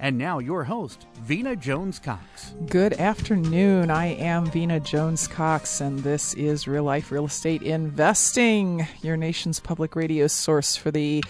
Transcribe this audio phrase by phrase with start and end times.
[0.00, 2.54] And now, your host, Vena Jones Cox.
[2.66, 3.90] Good afternoon.
[3.90, 9.58] I am Vena Jones Cox, and this is Real Life Real Estate Investing, your nation's
[9.58, 11.24] public radio source for the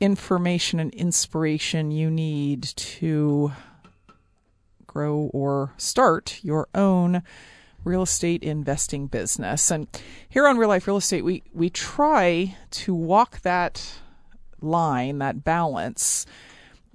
[0.00, 3.52] information and inspiration you need to
[4.86, 7.22] grow or start your own
[7.84, 9.70] real estate investing business.
[9.70, 9.86] And
[10.28, 13.94] here on Real Life Real Estate, we, we try to walk that
[14.60, 16.26] line, that balance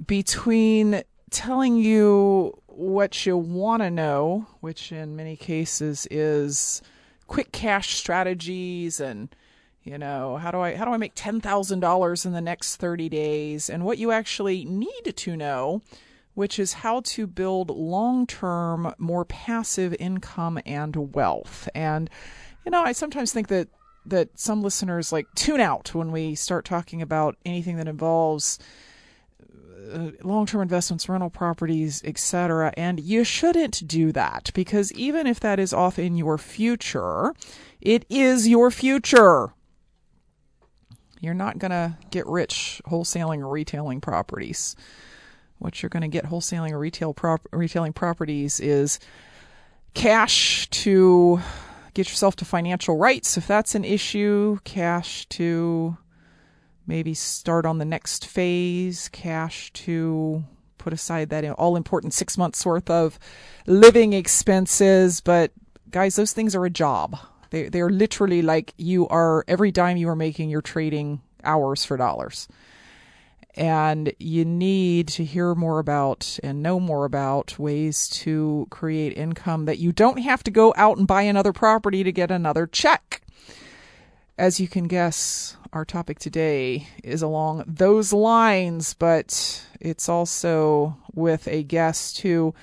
[0.05, 1.01] between
[1.35, 6.81] telling you what you want to know, which in many cases is
[7.27, 9.35] quick cash strategies and
[9.83, 13.69] you know how do i how do i make $10,000 in the next 30 days?
[13.69, 15.81] And what you actually need to know
[16.35, 21.67] which is how to build long-term more passive income and wealth.
[21.75, 22.09] And
[22.65, 23.67] you know i sometimes think that
[24.05, 28.57] that some listeners like tune out when we start talking about anything that involves
[29.91, 32.73] uh, long-term investments, rental properties, etc.
[32.77, 37.33] And you shouldn't do that because even if that is off in your future,
[37.81, 39.53] it is your future.
[41.19, 44.75] You're not going to get rich wholesaling or retailing properties.
[45.57, 48.99] What you're going to get wholesaling or retail prop- retailing properties is
[49.93, 51.39] cash to
[51.93, 55.97] get yourself to financial rights if that's an issue, cash to
[56.87, 60.43] maybe start on the next phase, cash to
[60.77, 63.17] put aside that all important six months worth of
[63.65, 65.19] living expenses.
[65.19, 65.51] But
[65.89, 67.17] guys, those things are a job.
[67.49, 71.97] They they're literally like you are every dime you are making, you're trading hours for
[71.97, 72.47] dollars.
[73.57, 79.63] And you need to hear more about and know more about ways to create income
[79.65, 83.21] that you don't have to go out and buy another property to get another check.
[84.37, 91.49] As you can guess, our topic today is along those lines, but it's also with
[91.49, 92.55] a guest who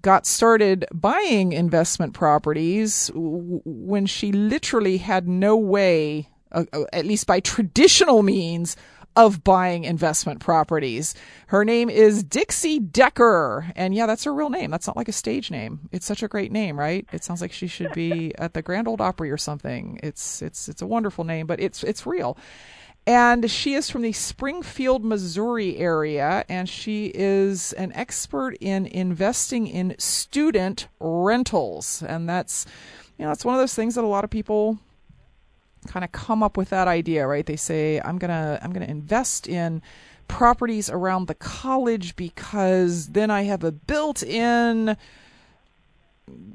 [0.00, 7.26] got started buying investment properties when she literally had no way, uh, uh, at least
[7.26, 8.76] by traditional means,
[9.16, 11.14] of buying investment properties.
[11.46, 13.72] Her name is Dixie Decker.
[13.74, 14.70] And yeah, that's her real name.
[14.70, 15.88] That's not like a stage name.
[15.90, 17.06] It's such a great name, right?
[17.12, 19.98] It sounds like she should be at the Grand Ole Opry or something.
[20.02, 22.36] It's it's it's a wonderful name, but it's it's real.
[23.08, 29.68] And she is from the Springfield, Missouri area, and she is an expert in investing
[29.68, 32.02] in student rentals.
[32.02, 32.66] And that's
[33.16, 34.78] you know, that's one of those things that a lot of people
[35.86, 37.44] kind of come up with that idea, right?
[37.44, 39.82] They say, I'm gonna I'm gonna invest in
[40.28, 44.96] properties around the college because then I have a built in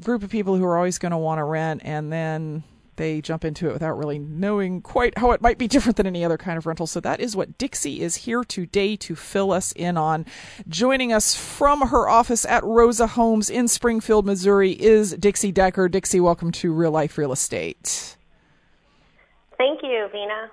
[0.04, 2.64] group of people who are always going to want to rent and then
[2.98, 6.24] they jump into it without really knowing quite how it might be different than any
[6.26, 6.86] other kind of rental.
[6.86, 10.26] So that is what Dixie is here today to fill us in on.
[10.68, 15.88] Joining us from her office at Rosa Homes in Springfield, Missouri is Dixie Decker.
[15.90, 18.18] Dixie, welcome to Real Life Real Estate.
[19.62, 20.50] Thank you, Vena.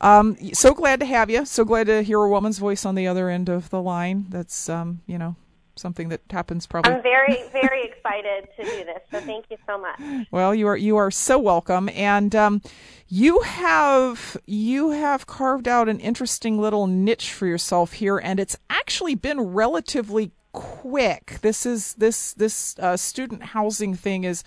[0.00, 1.44] Um, so glad to have you.
[1.44, 4.26] So glad to hear a woman's voice on the other end of the line.
[4.28, 5.34] That's um, you know
[5.74, 6.92] something that happens probably.
[6.92, 9.00] I'm very very excited to do this.
[9.10, 9.98] So thank you so much.
[10.30, 12.62] Well, you are you are so welcome, and um,
[13.08, 18.56] you have you have carved out an interesting little niche for yourself here, and it's
[18.70, 21.38] actually been relatively quick.
[21.42, 24.44] This is this this uh, student housing thing is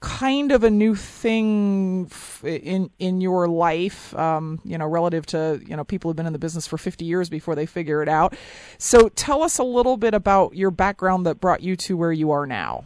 [0.00, 2.10] kind of a new thing
[2.42, 6.32] in in your life, um, you know, relative to you know people who've been in
[6.32, 8.34] the business for 50 years before they figure it out.
[8.78, 12.30] So tell us a little bit about your background that brought you to where you
[12.30, 12.84] are now.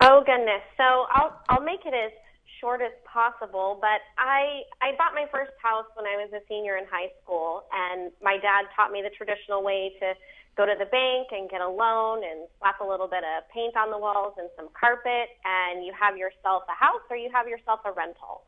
[0.00, 0.62] Oh goodness!
[0.76, 2.12] So I'll I'll make it as
[2.60, 3.78] short as possible.
[3.80, 7.64] But I I bought my first house when I was a senior in high school,
[7.72, 10.14] and my dad taught me the traditional way to
[10.56, 13.76] go to the bank and get a loan and slap a little bit of paint
[13.76, 17.48] on the walls and some carpet, and you have yourself a house or you have
[17.48, 18.44] yourself a rental.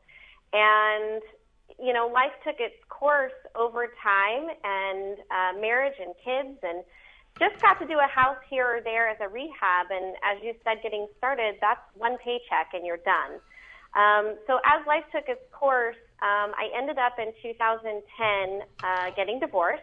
[0.53, 1.23] And
[1.81, 6.85] you know, life took its course over time, and uh, marriage and kids, and
[7.39, 9.91] just got to do a house here or there as a rehab.
[9.91, 13.41] And as you said, getting started, that's one paycheck and you're done.
[13.95, 19.41] Um, so as life took its course, um, I ended up in 2010 uh, getting
[19.41, 19.83] divorced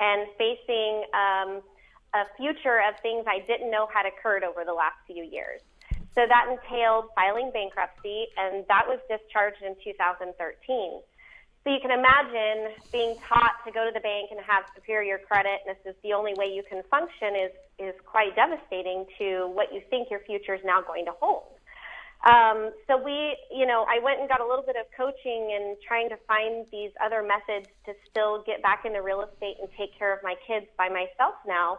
[0.00, 1.62] and facing um,
[2.14, 5.60] a future of things I didn't know had occurred over the last few years.
[6.14, 10.34] So that entailed filing bankruptcy, and that was discharged in 2013.
[11.64, 15.60] So you can imagine being taught to go to the bank and have superior credit,
[15.66, 19.72] and this is the only way you can function, is is quite devastating to what
[19.72, 21.57] you think your future is now going to hold.
[22.26, 25.76] Um, so we, you know, I went and got a little bit of coaching and
[25.86, 29.96] trying to find these other methods to still get back into real estate and take
[29.96, 31.78] care of my kids by myself now.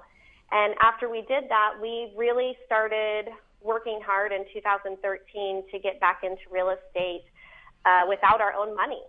[0.52, 3.28] And after we did that, we really started
[3.62, 7.26] working hard in 2013 to get back into real estate
[7.86, 9.02] uh, without our own money.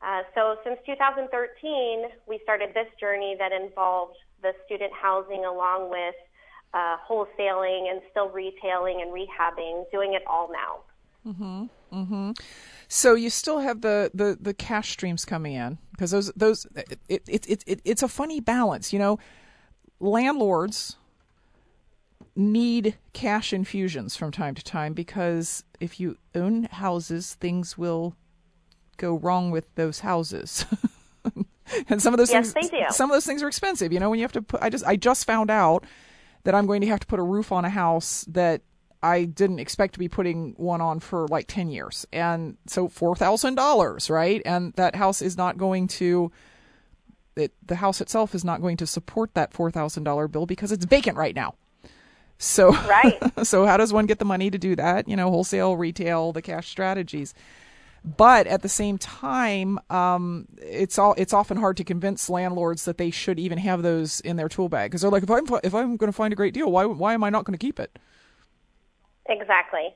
[0.00, 6.14] Uh, so since 2013, we started this journey that involved the student housing along with
[6.74, 11.30] uh, wholesaling and still retailing and rehabbing, doing it all now.
[11.30, 11.64] Mm-hmm.
[11.92, 12.30] Mm-hmm.
[12.88, 17.00] So you still have the, the, the cash streams coming in because those those it,
[17.08, 19.18] it, it, it, it's a funny balance, you know.
[20.00, 20.96] Landlords
[22.34, 28.16] need cash infusions from time to time because if you own houses, things will
[28.96, 30.64] go wrong with those houses.
[31.88, 33.92] and some of those yes, things, some of those things are expensive.
[33.92, 35.84] You know, when you have to put, I just, I just found out
[36.44, 38.62] that I'm going to have to put a roof on a house that
[39.02, 42.06] I didn't expect to be putting one on for like 10 years.
[42.12, 44.42] And so $4,000, right?
[44.44, 46.30] And that house is not going to,
[47.36, 51.16] it, the house itself is not going to support that $4,000 bill because it's vacant
[51.16, 51.54] right now.
[52.38, 53.18] So, right.
[53.46, 55.08] so how does one get the money to do that?
[55.08, 57.34] You know, wholesale, retail, the cash strategies.
[58.04, 62.98] But at the same time, um, it's all it's often hard to convince landlords that
[62.98, 65.74] they should even have those in their tool bag because they're like, if I'm if
[65.74, 67.78] I'm going to find a great deal, why why am I not going to keep
[67.78, 67.96] it?
[69.28, 69.94] Exactly.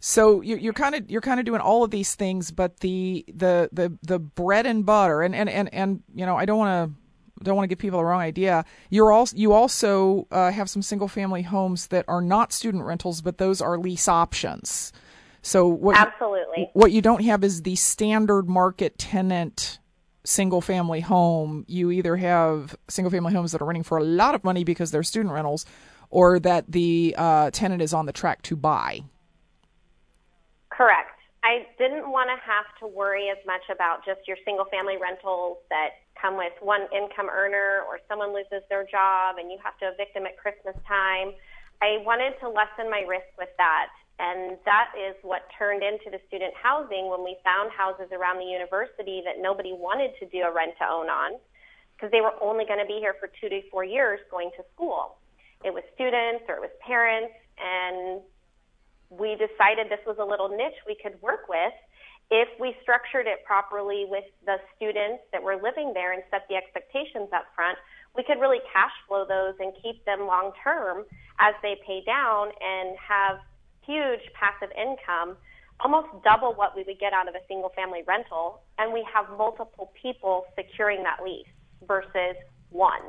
[0.00, 3.24] So you're, you're kind of you're kind of doing all of these things, but the
[3.28, 6.90] the the the bread and butter, and and and, and you know, I don't want
[6.90, 8.64] to don't want to give people the wrong idea.
[8.88, 13.20] You're also you also uh, have some single family homes that are not student rentals,
[13.20, 14.92] but those are lease options.
[15.42, 19.78] So what absolutely you, what you don't have is the standard market tenant
[20.24, 21.64] single family home.
[21.66, 24.90] You either have single family homes that are renting for a lot of money because
[24.90, 25.64] they're student rentals,
[26.10, 29.00] or that the uh, tenant is on the track to buy.
[30.68, 31.10] Correct.
[31.42, 35.56] I didn't want to have to worry as much about just your single family rentals
[35.70, 39.88] that come with one income earner or someone loses their job and you have to
[39.88, 41.32] evict them at Christmas time.
[41.80, 46.20] I wanted to lessen my risk with that and that is what turned into the
[46.28, 50.52] student housing when we found houses around the university that nobody wanted to do a
[50.52, 51.38] rent to own on
[51.96, 54.64] because they were only going to be here for two to four years going to
[54.74, 55.16] school.
[55.64, 58.20] It was students or it was parents, and
[59.10, 61.76] we decided this was a little niche we could work with
[62.30, 66.54] if we structured it properly with the students that were living there and set the
[66.54, 67.76] expectations up front,
[68.14, 71.04] we could really cash flow those and keep them long term
[71.40, 73.38] as they pay down and have
[73.86, 75.36] huge passive income,
[75.80, 79.26] almost double what we would get out of a single family rental, and we have
[79.36, 81.46] multiple people securing that lease
[81.86, 82.36] versus
[82.70, 83.02] one.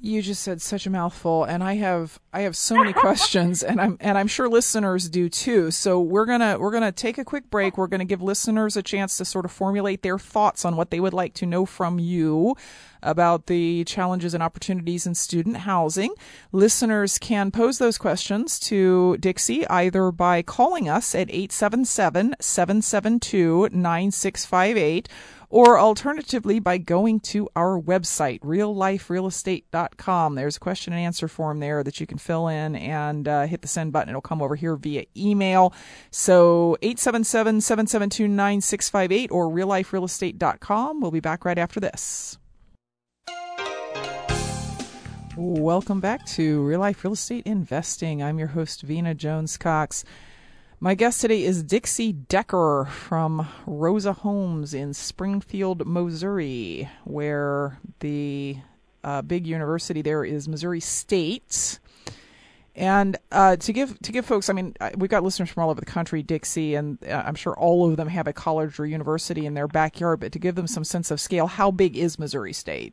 [0.00, 3.80] You just said such a mouthful, and I have I have so many questions, and
[3.80, 5.70] I'm and I'm sure listeners do too.
[5.70, 7.76] So we're gonna we're gonna take a quick break.
[7.76, 11.00] We're gonna give listeners a chance to sort of formulate their thoughts on what they
[11.00, 12.56] would like to know from you
[13.02, 16.12] about the challenges and opportunities in student housing.
[16.52, 25.08] Listeners can pose those questions to Dixie either by calling us at 877 772 9658
[25.48, 30.34] or alternatively by going to our website, realliferealestate.com.
[30.34, 33.62] There's a question and answer form there that you can fill in and uh, hit
[33.62, 34.08] the send button.
[34.08, 35.72] It'll come over here via email.
[36.10, 41.00] So 877 772 9658 or realliferealestate.com.
[41.00, 42.38] We'll be back right after this.
[45.38, 48.22] Welcome back to Real Life Real Estate Investing.
[48.22, 50.02] I'm your host, Vena Jones Cox.
[50.78, 58.58] My guest today is Dixie Decker from Rosa Homes in Springfield, Missouri, where the
[59.02, 61.78] uh, big university there is Missouri State.
[62.74, 65.80] And uh, to give to give folks, I mean, we've got listeners from all over
[65.80, 69.46] the country, Dixie, and uh, I'm sure all of them have a college or university
[69.46, 70.20] in their backyard.
[70.20, 72.92] But to give them some sense of scale, how big is Missouri State?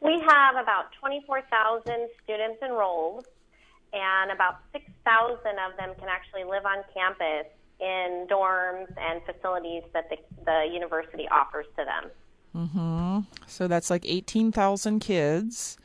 [0.00, 3.26] We have about 24,000 students enrolled,
[3.92, 7.46] and about 6,000 of them can actually live on campus
[7.80, 12.10] in dorms and facilities that the, the university offers to them.
[12.54, 13.18] Mm-hmm.
[13.46, 15.76] So that's like 18,000 kids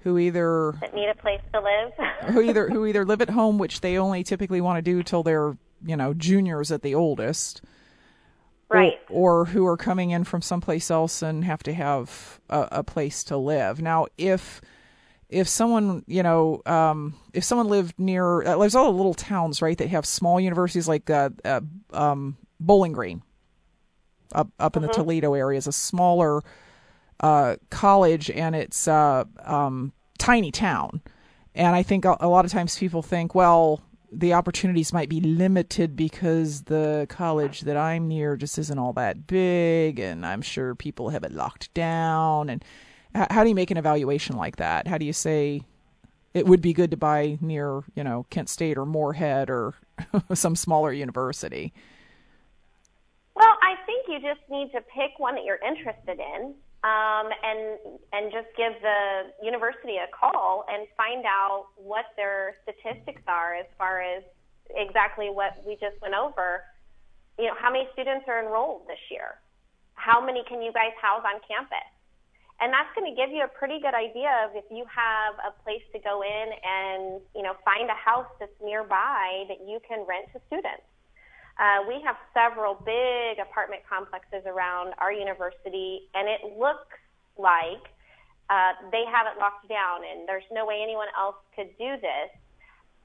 [0.00, 1.92] who either that need a place to live,
[2.32, 5.22] who either who either live at home, which they only typically want to do till
[5.22, 7.60] they're you know juniors at the oldest,
[8.70, 8.98] right?
[9.10, 12.84] Or, or who are coming in from someplace else and have to have a, a
[12.84, 13.82] place to live.
[13.82, 14.60] Now, if
[15.28, 19.60] if someone you know um, if someone lived near uh, there's all the little towns
[19.60, 21.60] right that have small universities like uh, uh,
[21.92, 23.22] um, Bowling Green
[24.32, 24.88] up up in mm-hmm.
[24.88, 26.42] the Toledo area is a smaller
[27.20, 31.02] uh, college and it's uh, um, tiny town
[31.54, 35.20] and I think a, a lot of times people think well the opportunities might be
[35.20, 40.74] limited because the college that I'm near just isn't all that big and I'm sure
[40.74, 42.64] people have it locked down and
[43.30, 44.86] how do you make an evaluation like that?
[44.86, 45.62] How do you say
[46.34, 49.74] it would be good to buy near, you know, Kent State or Moorhead or
[50.34, 51.72] some smaller university?
[53.34, 57.78] Well, I think you just need to pick one that you're interested in, um, and
[58.12, 63.66] and just give the university a call and find out what their statistics are as
[63.78, 64.22] far as
[64.74, 66.64] exactly what we just went over.
[67.38, 69.38] You know, how many students are enrolled this year?
[69.94, 71.86] How many can you guys house on campus?
[72.60, 75.54] And that's going to give you a pretty good idea of if you have a
[75.62, 80.02] place to go in and you know find a house that's nearby that you can
[80.06, 80.86] rent to students.
[81.58, 86.94] Uh, we have several big apartment complexes around our university, and it looks
[87.34, 87.82] like
[88.50, 92.30] uh, they have it locked down, and there's no way anyone else could do this.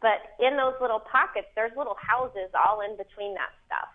[0.01, 3.89] But in those little pockets, there's little houses all in between that stuff.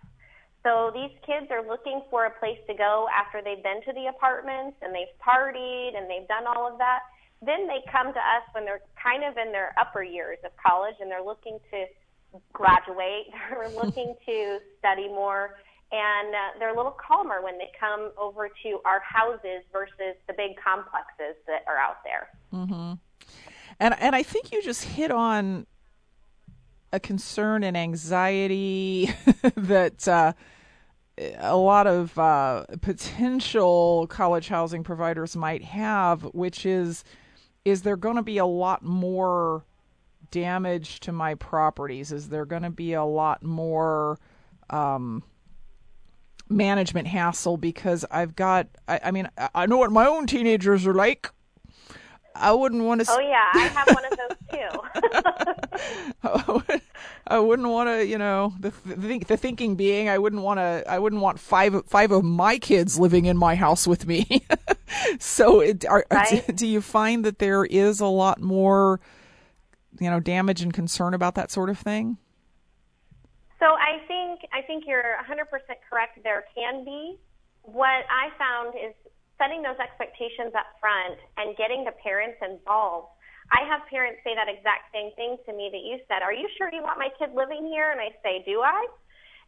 [0.65, 4.07] So these kids are looking for a place to go after they've been to the
[4.07, 7.01] apartments and they've partied and they've done all of that.
[7.41, 10.97] Then they come to us when they're kind of in their upper years of college
[11.01, 11.87] and they're looking to
[12.53, 15.57] graduate, they're looking to study more,
[15.91, 20.35] and uh, they're a little calmer when they come over to our houses versus the
[20.37, 22.29] big complexes that are out there.
[22.53, 22.95] Mm-hmm.
[23.81, 25.67] And and I think you just hit on
[26.93, 29.11] a concern and anxiety
[29.57, 30.33] that uh,
[31.39, 37.05] a lot of uh, potential college housing providers might have, which is
[37.65, 39.65] is there going to be a lot more
[40.31, 42.13] damage to my properties?
[42.13, 44.19] Is there going to be a lot more
[44.71, 45.23] um,
[46.49, 48.69] management hassle because I've got?
[48.87, 51.31] I, I mean, I know what my own teenagers are like.
[52.39, 53.11] I wouldn't want to.
[53.11, 54.69] Oh yeah, I have one of those too.
[57.27, 60.85] I wouldn't want to, you know, the, the the thinking being, I wouldn't want to,
[60.89, 64.47] I wouldn't want five five of my kids living in my house with me.
[65.19, 66.47] so, it, are, right?
[66.47, 69.01] do, do you find that there is a lot more,
[70.01, 72.17] you know, damage and concern about that sort of thing?
[73.59, 75.45] So I think I think you're 100%
[75.91, 76.23] correct.
[76.23, 77.19] There can be.
[77.63, 78.95] What I found is
[79.39, 83.15] setting those expectations up front and getting the parents involved.
[83.49, 86.21] I have parents say that exact same thing to me that you said.
[86.21, 87.95] Are you sure you want my kid living here?
[87.95, 88.85] And I say, Do I?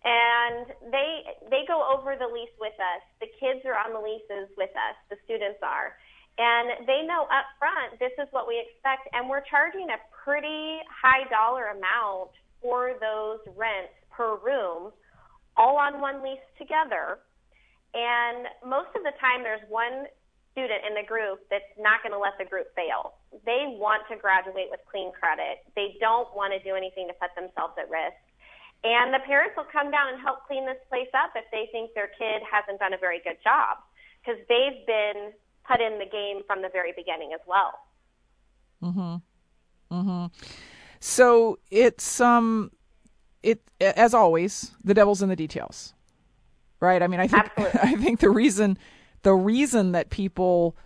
[0.00, 3.02] And they they go over the lease with us.
[3.20, 4.96] The kids are on the leases with us.
[5.12, 5.92] The students are.
[6.40, 10.80] And they know up front this is what we expect and we're charging a pretty
[10.88, 12.32] high dollar amount
[12.62, 14.88] for those rents per room
[15.56, 17.20] all on one lease together
[17.94, 20.06] and most of the time, there's one
[20.52, 23.14] student in the group that's not going to let the group fail.
[23.46, 25.62] They want to graduate with clean credit.
[25.74, 28.18] They don't want to do anything to put themselves at risk.
[28.82, 31.94] And the parents will come down and help clean this place up if they think
[31.94, 33.78] their kid hasn't done a very good job
[34.18, 35.32] because they've been
[35.66, 37.78] put in the game from the very beginning as well.
[38.82, 39.22] Mhm.
[39.90, 40.32] Mhm.
[40.98, 42.72] So it's um
[43.42, 45.94] it as always, the devil's in the details
[46.80, 47.02] right?
[47.02, 47.80] I mean, I think Absolutely.
[47.80, 48.78] I think the reason
[49.22, 50.76] the reason that people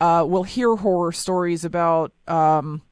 [0.00, 2.82] uh, will hear horror stories about, um,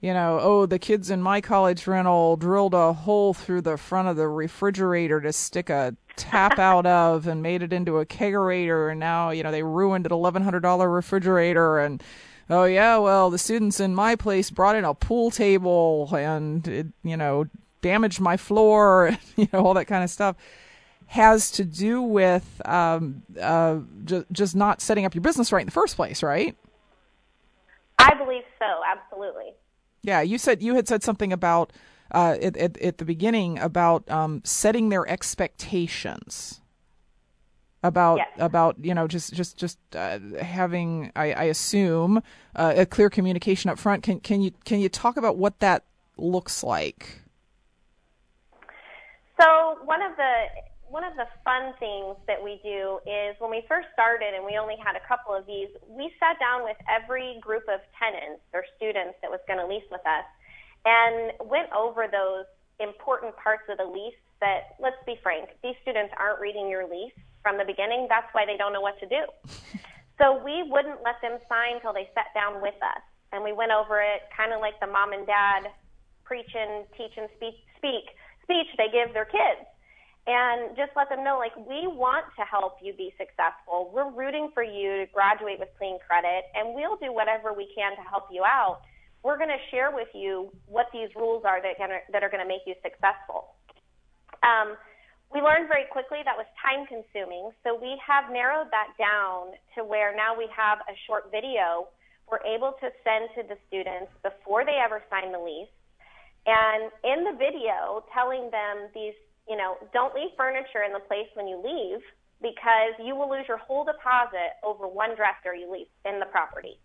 [0.00, 4.08] you know, oh, the kids in my college rental drilled a hole through the front
[4.08, 8.90] of the refrigerator to stick a tap out of and made it into a kegerator,
[8.90, 12.02] and now you know they ruined an eleven hundred dollar refrigerator and.
[12.50, 16.88] Oh yeah, well the students in my place brought in a pool table and it,
[17.02, 17.46] you know
[17.80, 20.36] damaged my floor, you know all that kind of stuff
[21.06, 25.66] has to do with um, uh, ju- just not setting up your business right in
[25.66, 26.56] the first place, right?
[27.98, 29.52] I believe so, absolutely.
[30.02, 31.72] Yeah, you said you had said something about
[32.12, 36.60] uh, at, at, at, the beginning about um, setting their expectations.
[37.82, 38.28] about Yes.
[38.38, 42.22] about you know just just just uh, having I, I assume
[42.56, 44.02] uh, a clear communication up front.
[44.02, 45.84] Can can you can you talk about what that
[46.16, 47.20] looks like?
[49.40, 50.44] So one of the
[50.92, 54.60] one of the fun things that we do is when we first started and we
[54.60, 58.60] only had a couple of these, we sat down with every group of tenants or
[58.76, 60.28] students that was going to lease with us
[60.84, 62.44] and went over those
[62.76, 67.16] important parts of the lease that let's be frank, these students aren't reading your lease
[67.40, 68.04] from the beginning.
[68.12, 69.24] That's why they don't know what to do.
[70.20, 73.02] So we wouldn't let them sign till they sat down with us.
[73.32, 75.72] And we went over it kind of like the mom and dad
[76.22, 78.12] preach and teach and speak, speak
[78.44, 79.66] speech they give their kids.
[80.22, 83.90] And just let them know, like, we want to help you be successful.
[83.90, 87.98] We're rooting for you to graduate with clean credit, and we'll do whatever we can
[87.98, 88.86] to help you out.
[89.26, 92.42] We're going to share with you what these rules are that, gonna, that are going
[92.42, 93.58] to make you successful.
[94.46, 94.78] Um,
[95.34, 99.82] we learned very quickly that was time consuming, so we have narrowed that down to
[99.82, 101.90] where now we have a short video
[102.32, 105.68] we're able to send to the students before they ever sign the lease.
[106.48, 109.12] And in the video, telling them these,
[109.48, 112.00] you know, don't leave furniture in the place when you leave
[112.42, 116.78] because you will lose your whole deposit over one dresser you leave in the property.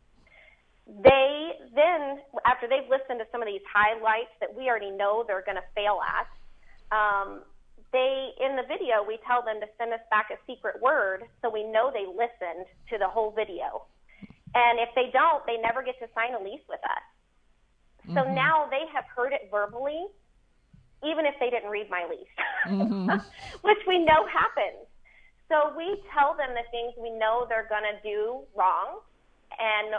[0.88, 5.46] They then, after they've listened to some of these highlights that we already know they're
[5.46, 6.30] going to fail at,
[6.96, 7.44] um,
[7.94, 11.50] they in the video we tell them to send us back a secret word so
[11.50, 13.86] we know they listened to the whole video.
[14.56, 17.06] And if they don't, they never get to sign a lease with us.
[18.14, 18.34] So Mm-hmm.
[18.34, 20.08] now they have heard it verbally,
[21.06, 22.28] even if they didn't read my lease,
[22.68, 23.10] Mm-hmm.
[23.62, 24.86] which we know happens.
[25.48, 29.00] So we tell them the things we know they're going to do wrong
[29.56, 29.96] and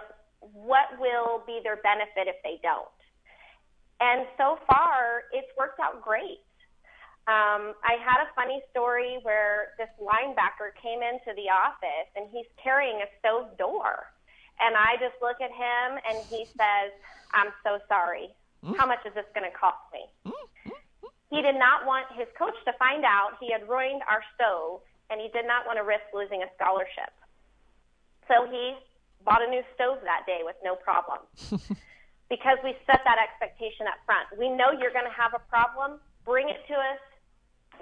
[0.53, 2.93] what will be their benefit if they don't.
[4.01, 6.45] And so far, it's worked out great.
[7.27, 12.47] Um, I had a funny story where this linebacker came into the office and he's
[12.63, 14.13] carrying a stove door.
[14.61, 16.93] And I just look at him and he says,
[17.33, 18.29] I'm so sorry.
[18.77, 20.33] How much is this going to cost me?
[21.31, 25.21] He did not want his coach to find out he had ruined our stove and
[25.21, 27.13] he did not want to risk losing a scholarship.
[28.29, 28.77] So he
[29.25, 31.25] bought a new stove that day with no problem
[32.33, 34.29] because we set that expectation up front.
[34.37, 36.01] We know you're going to have a problem.
[36.25, 37.01] Bring it to us.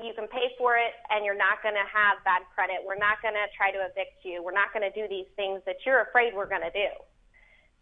[0.02, 2.84] You can pay for it, and you're not going to have bad credit.
[2.84, 4.44] We're not going to try to evict you.
[4.44, 6.90] We're not going to do these things that you're afraid we're going to do.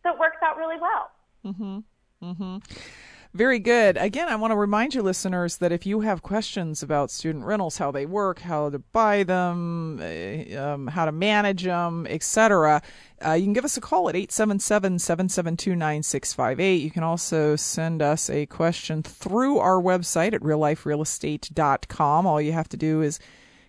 [0.02, 1.10] So it works out really well.
[1.44, 1.78] Mm-hmm.
[2.22, 2.56] Mm-hmm.
[3.34, 3.96] Very good.
[3.96, 7.78] Again, I want to remind you, listeners, that if you have questions about student rentals,
[7.78, 12.80] how they work, how to buy them, uh, um, how to manage them, etc.,
[13.26, 16.80] uh, you can give us a call at 877 772 9658.
[16.80, 22.26] You can also send us a question through our website at realliferealestate.com.
[22.28, 23.18] All you have to do is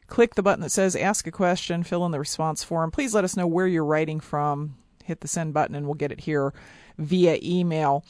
[0.06, 2.92] click the button that says Ask a Question, fill in the response form.
[2.92, 4.76] Please let us know where you're writing from.
[5.04, 6.54] Hit the send button, and we'll get it here
[7.00, 8.04] via email.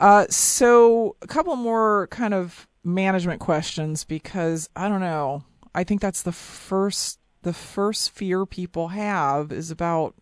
[0.00, 5.44] Uh, so, a couple more kind of management questions because I don't know.
[5.74, 10.14] I think that's the first the first fear people have is about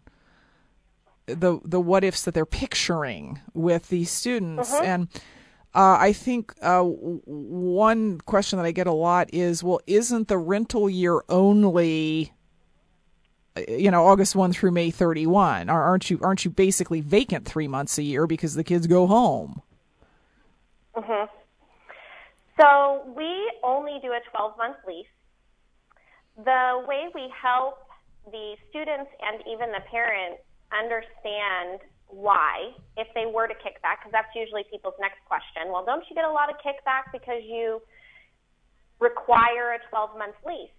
[1.27, 5.09] the the what ifs that they're picturing with these students and
[5.77, 10.39] uh, I think uh, one question that I get a lot is, well, isn't the
[10.39, 12.33] rental year only,
[13.55, 15.69] uh, you know, August one through May thirty one?
[15.69, 19.61] Aren't you aren't you basically vacant three months a year because the kids go home?
[20.97, 21.29] Mm-hmm.
[22.61, 25.07] So we only do a 12 month lease.
[26.37, 27.85] The way we help
[28.33, 30.41] the students and even the parents
[30.73, 35.69] understand why, if they were to kick back, because that's usually people's next question.
[35.73, 37.83] Well, don't you get a lot of kickback because you
[39.01, 40.73] require a 12 month lease?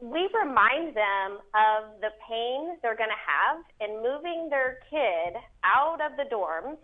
[0.00, 6.00] We remind them of the pain they're going to have in moving their kid out
[6.00, 6.80] of the dorms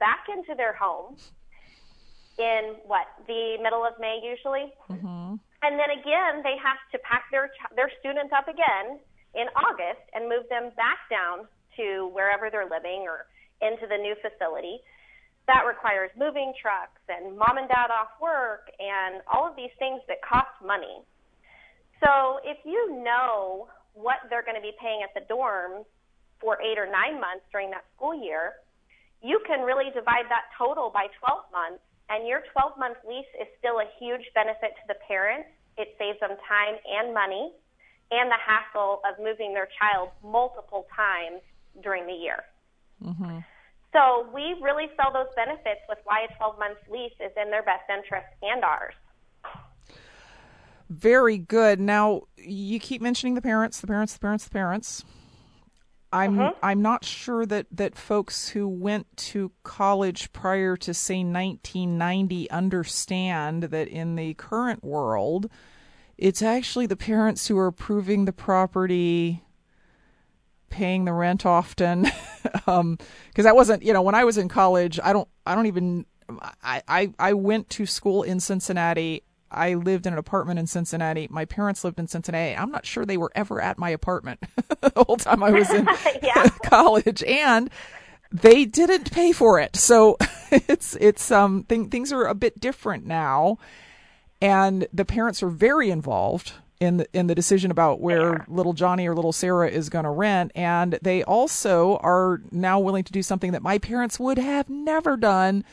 [0.00, 1.16] back into their home
[2.38, 5.34] in what the middle of May usually, mm-hmm.
[5.38, 9.02] and then again they have to pack their ch- their students up again
[9.34, 11.46] in August and move them back down
[11.76, 13.26] to wherever they're living or
[13.60, 14.78] into the new facility.
[15.46, 20.00] That requires moving trucks and mom and dad off work and all of these things
[20.08, 21.00] that cost money.
[22.04, 25.88] So if you know what they're going to be paying at the dorms
[26.38, 28.62] for eight or nine months during that school year,
[29.22, 33.48] you can really divide that total by 12 months, and your 12 month lease is
[33.58, 35.48] still a huge benefit to the parents.
[35.76, 37.52] It saves them time and money
[38.10, 41.42] and the hassle of moving their child multiple times
[41.82, 42.44] during the year.
[43.04, 43.38] Mm-hmm.
[43.92, 47.62] So we really sell those benefits with why a 12 month lease is in their
[47.62, 48.94] best interest and ours.
[50.90, 51.80] Very good.
[51.80, 55.04] Now you keep mentioning the parents, the parents, the parents, the parents.
[56.12, 56.58] I'm Mm-hmm.
[56.62, 63.64] I'm not sure that that folks who went to college prior to say 1990 understand
[63.64, 65.50] that in the current world
[66.16, 69.42] it's actually the parents who are approving the property
[70.70, 72.06] paying the rent often
[72.66, 75.66] um because that wasn't you know when I was in college I don't I don't
[75.66, 76.06] even
[76.62, 81.26] I I I went to school in Cincinnati I lived in an apartment in Cincinnati.
[81.30, 82.56] My parents lived in Cincinnati.
[82.56, 84.40] I'm not sure they were ever at my apartment
[84.80, 85.88] the whole time I was in
[86.22, 86.48] Yeah.
[86.64, 87.70] college, and
[88.30, 89.76] they didn't pay for it.
[89.76, 90.16] So
[90.50, 93.58] it's it's um thing, things are a bit different now,
[94.40, 99.06] and the parents are very involved in the in the decision about where little Johnny
[99.08, 103.22] or little Sarah is going to rent, and they also are now willing to do
[103.22, 105.64] something that my parents would have never done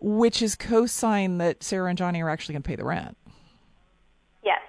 [0.00, 3.16] which is co-sign that Sarah and Johnny are actually going to pay the rent.
[4.44, 4.60] Yes.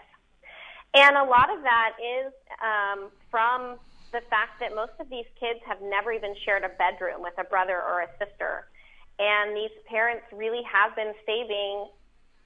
[0.94, 3.78] And a lot of that is um, from
[4.12, 7.44] the fact that most of these kids have never even shared a bedroom with a
[7.44, 8.68] brother or a sister.
[9.20, 11.88] And these parents really have been saving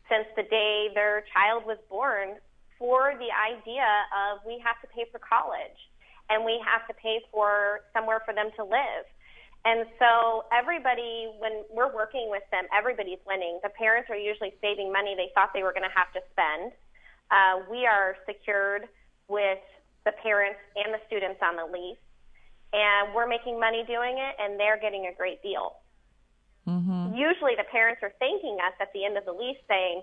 [0.10, 2.36] since the day their child was born
[2.80, 5.78] for the idea of we have to pay for college
[6.30, 9.06] and we have to pay for somewhere for them to live.
[9.64, 13.60] And so everybody, when we're working with them, everybody's winning.
[13.62, 16.74] The parents are usually saving money they thought they were going to have to spend.
[17.30, 18.90] Uh, we are secured
[19.30, 19.62] with
[20.04, 22.02] the parents and the students on the lease,
[22.74, 25.78] and we're making money doing it, and they're getting a great deal.
[26.68, 27.14] Mm-hmm.
[27.14, 30.02] Usually, the parents are thanking us at the end of the lease, saying,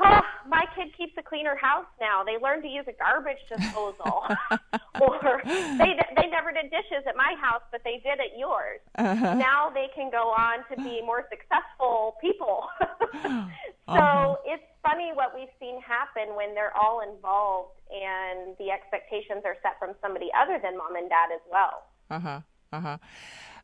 [0.00, 2.22] "Oh, my kid keeps a cleaner house now.
[2.24, 4.24] They learned to use a garbage disposal,
[5.00, 8.80] or they they never did dishes at my house, but they did at yours.
[8.98, 9.34] Uh-huh.
[9.34, 12.68] Now they can go on to be more successful people.
[13.12, 13.48] so
[13.88, 14.36] Uh-huh.
[14.46, 19.78] it's funny what we've seen happen when they're all involved, and the expectations are set
[19.78, 21.84] from somebody other than mom and dad as well.
[22.10, 22.40] Uh huh.
[22.72, 22.96] Uh huh.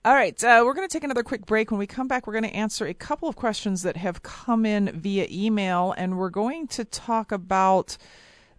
[0.05, 1.73] All right, uh, we're going to take another quick break.
[1.73, 4.65] When we come back, we're going to answer a couple of questions that have come
[4.65, 7.99] in via email, and we're going to talk about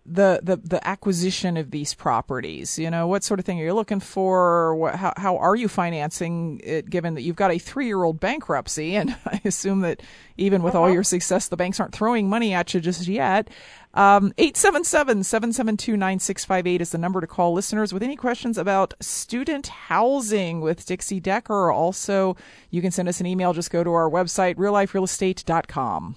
[0.05, 2.77] the the, the acquisition of these properties.
[2.77, 4.75] You know, what sort of thing are you looking for?
[4.75, 6.89] What, how how are you financing it?
[6.89, 10.01] Given that you've got a three year old bankruptcy, and I assume that
[10.35, 13.49] even with all your success, the banks aren't throwing money at you just yet.
[13.93, 20.85] Um, 877-772-9658 is the number to call listeners with any questions about student housing with
[20.85, 21.71] Dixie Decker.
[21.71, 22.37] Also,
[22.69, 23.53] you can send us an email.
[23.53, 26.15] Just go to our website, realliferealestate.com.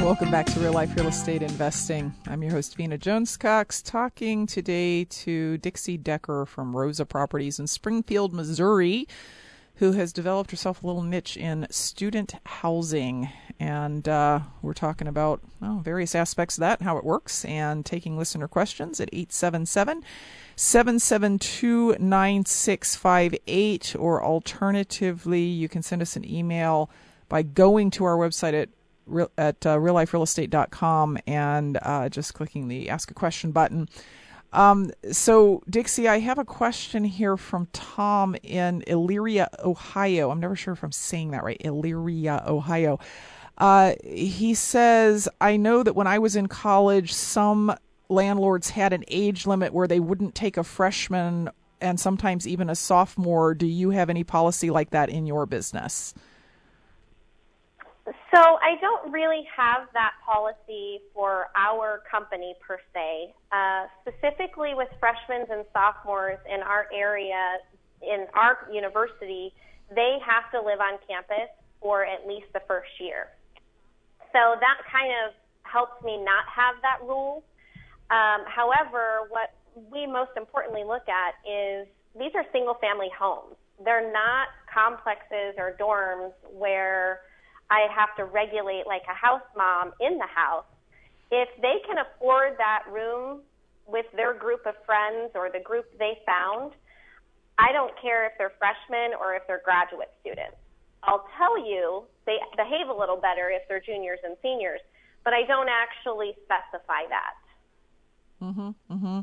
[0.00, 2.14] Welcome back to Real Life Real Estate Investing.
[2.26, 7.66] I'm your host, Vena Jones Cox, talking today to Dixie Decker from Rosa Properties in
[7.66, 9.08] Springfield, Missouri,
[9.76, 13.28] who has developed herself a little niche in student housing.
[13.58, 18.18] And uh, we're talking about well, various aspects of that, how it works, and taking
[18.18, 20.04] listener questions at 877
[20.56, 23.96] 772 9658.
[23.98, 26.90] Or alternatively, you can send us an email
[27.28, 28.68] by going to our website at
[29.06, 33.88] real, at uh, realliferealestate.com and uh, just clicking the ask a question button.
[34.52, 40.30] Um, so, Dixie, I have a question here from Tom in Elyria, Ohio.
[40.30, 41.60] I'm never sure if I'm saying that right.
[41.62, 42.98] Elyria, Ohio.
[43.58, 47.74] Uh, he says, I know that when I was in college, some
[48.08, 52.74] landlords had an age limit where they wouldn't take a freshman and sometimes even a
[52.74, 53.54] sophomore.
[53.54, 56.14] Do you have any policy like that in your business?
[58.32, 63.34] So I don't really have that policy for our company per se.
[63.50, 67.56] Uh, specifically with freshmen and sophomores in our area,
[68.02, 69.52] in our university,
[69.94, 71.48] they have to live on campus
[71.80, 73.28] for at least the first year.
[74.36, 75.32] So that kind of
[75.64, 77.40] helps me not have that rule.
[78.12, 79.56] Um, however, what
[79.90, 83.56] we most importantly look at is these are single family homes.
[83.82, 87.24] They're not complexes or dorms where
[87.70, 90.68] I have to regulate like a house mom in the house.
[91.32, 93.40] If they can afford that room
[93.88, 96.72] with their group of friends or the group they found,
[97.56, 100.60] I don't care if they're freshmen or if they're graduate students.
[101.02, 104.80] I'll tell you they behave a little better if they're juniors and seniors,
[105.24, 107.34] but I don't actually specify that.
[108.42, 108.68] Mm-hmm.
[108.92, 109.20] Mm-hmm.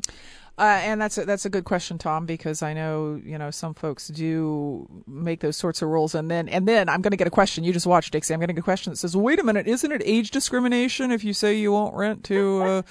[0.56, 3.74] Uh, and that's a, that's a good question, Tom, because I know you know some
[3.74, 7.26] folks do make those sorts of rules, and then and then I'm going to get
[7.26, 7.64] a question.
[7.64, 8.34] You just watch, Dixie.
[8.34, 11.10] I'm going to get a question that says, "Wait a minute, isn't it age discrimination
[11.10, 12.82] if you say you won't rent to uh,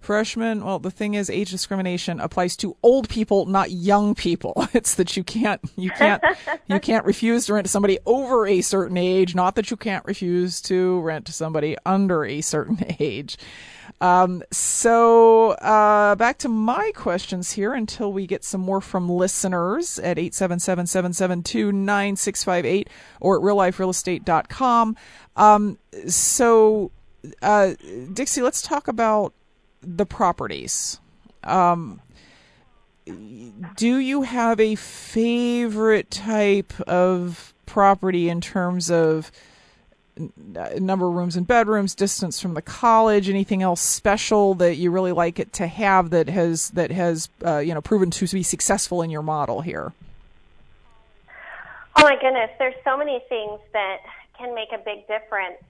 [0.00, 0.64] freshmen.
[0.64, 4.68] Well, the thing is, age discrimination applies to old people, not young people.
[4.80, 6.22] It's that you can't, you can't,
[6.66, 9.34] you can't refuse to rent to somebody over a certain age.
[9.34, 13.36] Not that you can't refuse to rent to somebody under a certain age.
[14.00, 19.98] Um, so uh, back to my questions here until we get some more from listeners
[19.98, 22.86] at 877-772-9658
[23.20, 24.96] or at realliferealestate.com.
[25.36, 26.92] Um, so
[27.42, 27.74] uh,
[28.12, 29.34] Dixie, let's talk about
[29.82, 31.00] the properties.
[31.44, 32.00] Um,
[33.76, 39.30] do you have a favorite type of property in terms of
[40.78, 45.12] number of rooms and bedrooms, distance from the college, anything else special that you really
[45.12, 49.02] like it to have that has that has uh, you know proven to be successful
[49.02, 49.92] in your model here?
[51.96, 53.98] Oh my goodness, there's so many things that
[54.38, 55.62] can make a big difference.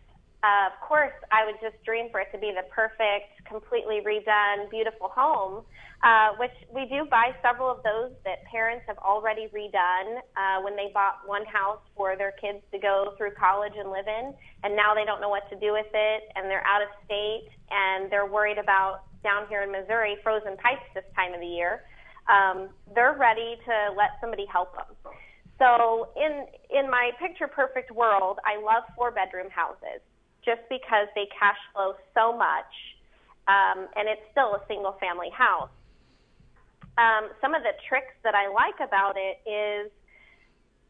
[0.42, 4.70] Uh, of course, I would just dream for it to be the perfect, completely redone,
[4.70, 5.64] beautiful home
[6.02, 10.74] uh, which we do buy several of those that parents have already redone uh, when
[10.74, 14.32] they bought one house for their kids to go through college and live in,
[14.64, 17.48] and now they don't know what to do with it, and they're out of state,
[17.68, 21.84] and they're worried about down here in Missouri frozen pipes this time of the year.
[22.32, 25.12] Um, they're ready to let somebody help them.
[25.58, 30.00] So in in my picture perfect world, I love four bedroom houses
[30.44, 32.72] just because they cash flow so much,
[33.48, 35.70] um, and it's still a single family house
[37.00, 39.90] um, some of the tricks that I like about it is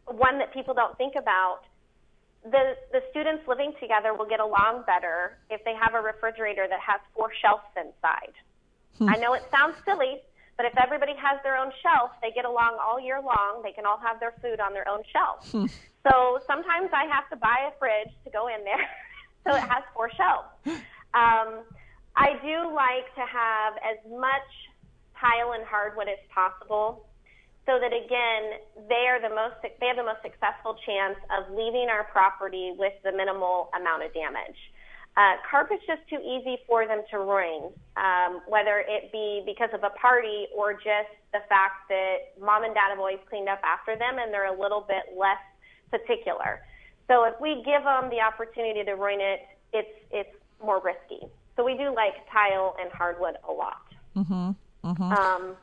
[0.06, 1.62] one that people don't think about.
[2.42, 6.80] The, the students living together will get along better if they have a refrigerator that
[6.80, 8.32] has four shelves inside.
[8.96, 9.10] Hmm.
[9.10, 10.24] I know it sounds silly,
[10.56, 13.60] but if everybody has their own shelf, they get along all year long.
[13.62, 15.44] They can all have their food on their own shelf.
[15.52, 15.68] Hmm.
[16.08, 18.80] So sometimes I have to buy a fridge to go in there
[19.44, 20.81] so it has four shelves.
[21.11, 21.66] Um,
[22.14, 24.46] I do like to have as much
[25.18, 27.11] tile and hardwood as possible
[27.66, 31.88] so that again they are the most they have the most successful chance of leaving
[31.90, 34.59] our property with the minimal amount of damage.
[35.16, 39.83] Uh, carpet's just too easy for them to ruin, um, whether it be because of
[39.83, 43.98] a party or just the fact that mom and dad have always cleaned up after
[43.98, 45.42] them and they're a little bit less
[45.90, 46.62] particular.
[47.11, 49.40] So if we give them the opportunity to ruin it,
[49.73, 50.31] it's it's
[50.62, 51.27] more risky.
[51.57, 53.83] So we do like tile and hardwood a lot.
[54.14, 54.51] Mm-hmm.
[54.87, 55.12] Mm-hmm.
[55.12, 55.57] Um,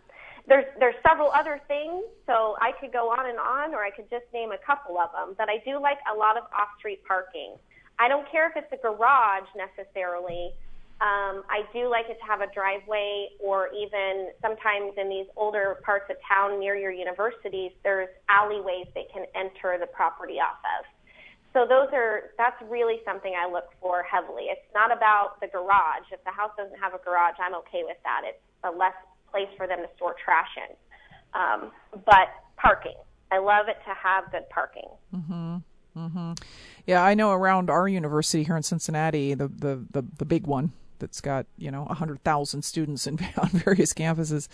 [0.45, 4.09] there's there's several other things, so I could go on and on, or I could
[4.09, 5.35] just name a couple of them.
[5.37, 7.55] But I do like a lot of off-street parking.
[7.97, 10.51] I don't care if it's a garage necessarily.
[10.99, 15.79] Um, I do like it to have a driveway, or even sometimes in these older
[15.85, 20.85] parts of town near your universities, there's alleyways they can enter the property off of.
[21.57, 24.43] So those are that's really something I look for heavily.
[24.43, 26.05] It's not about the garage.
[26.11, 28.21] If the house doesn't have a garage, I'm okay with that.
[28.25, 28.93] It's a less
[29.31, 30.75] place for them to store trash in.
[31.33, 31.71] Um,
[32.05, 32.93] but parking,
[33.31, 34.87] I love it to have good parking.
[35.15, 35.55] Mm-hmm.
[35.97, 36.31] Mm-hmm.
[36.85, 40.73] Yeah, I know around our university here in Cincinnati, the the the, the big one
[40.99, 44.47] that's got you know hundred thousand students in, on various campuses.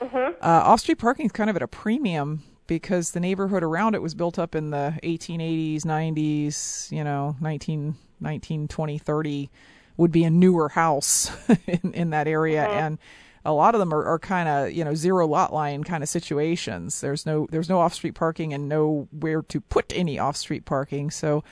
[0.00, 0.34] Mm-hmm.
[0.40, 4.14] Uh, off-street parking is kind of at a premium because the neighborhood around it was
[4.14, 9.50] built up in the 1880s, 90s, you know, 19, 19 20, 30
[9.96, 11.30] would be a newer house
[11.66, 12.64] in, in that area.
[12.64, 12.78] Mm-hmm.
[12.78, 12.98] And
[13.44, 16.08] a lot of them are, are kind of you know zero lot line kind of
[16.08, 17.00] situations.
[17.00, 21.10] There's no there's no off street parking and nowhere to put any off street parking.
[21.10, 21.44] So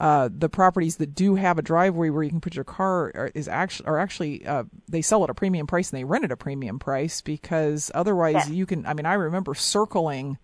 [0.00, 3.30] uh, the properties that do have a driveway where you can put your car are,
[3.34, 6.32] is actually are actually uh, they sell at a premium price and they rent at
[6.32, 8.54] a premium price because otherwise yeah.
[8.54, 8.84] you can.
[8.86, 10.38] I mean, I remember circling,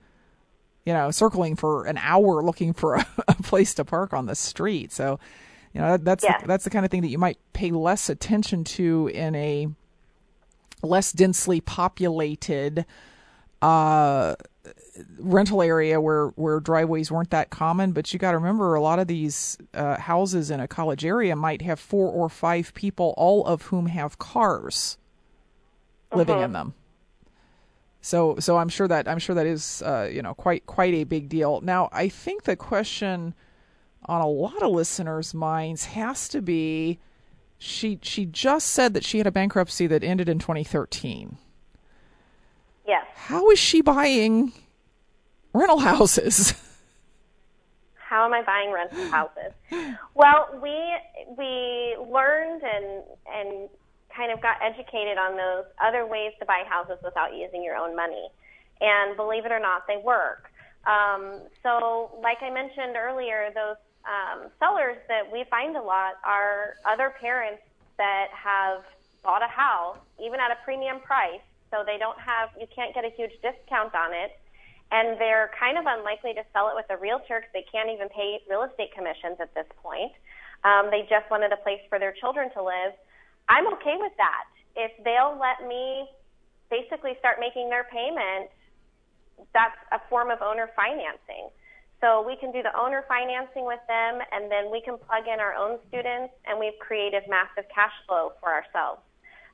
[0.87, 4.37] you know, circling for an hour looking for a, a place to park on the
[4.37, 4.93] street.
[4.93, 5.19] So,
[5.75, 6.39] you know, that, that's yeah.
[6.41, 9.69] the, that's the kind of thing that you might pay less attention to in a
[10.83, 12.87] less densely populated
[13.63, 14.37] uh,
[15.19, 17.93] rental area where where driveways weren't that common.
[17.93, 21.35] But you got to remember, a lot of these uh, houses in a college area
[21.37, 24.99] might have four or five people, all of whom have cars
[26.15, 26.53] living in uh-huh.
[26.53, 26.75] them.
[28.03, 31.05] So so I'm sure that I'm sure that is uh, you know quite quite a
[31.05, 31.61] big deal.
[31.61, 33.35] Now I think the question
[34.07, 36.99] on a lot of listeners' minds has to be
[37.59, 41.37] she she just said that she had a bankruptcy that ended in 2013.
[42.91, 43.07] Yes.
[43.15, 44.53] How is she buying
[45.55, 46.55] rental houses?
[47.95, 49.53] How am I buying rental houses?
[50.17, 50.75] Well, we
[51.39, 53.69] we learned and and
[54.13, 57.95] kind of got educated on those other ways to buy houses without using your own
[57.95, 58.29] money.
[58.81, 60.51] And believe it or not, they work.
[60.85, 66.75] Um, so, like I mentioned earlier, those um, sellers that we find a lot are
[66.85, 67.63] other parents
[67.99, 68.83] that have
[69.23, 73.05] bought a house, even at a premium price, so they don't have, you can't get
[73.05, 74.35] a huge discount on it,
[74.91, 78.11] and they're kind of unlikely to sell it with a realtor because they can't even
[78.11, 80.11] pay real estate commissions at this point.
[80.67, 82.93] Um, they just wanted a place for their children to live.
[83.49, 84.45] I'm okay with that.
[84.75, 86.11] If they'll let me
[86.71, 88.51] basically start making their payment,
[89.55, 91.49] that's a form of owner financing.
[92.01, 95.39] So we can do the owner financing with them, and then we can plug in
[95.39, 99.03] our own students, and we've created massive cash flow for ourselves.